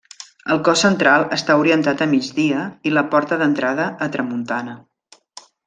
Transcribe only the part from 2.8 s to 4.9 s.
i la porta d'entrada a tramuntana.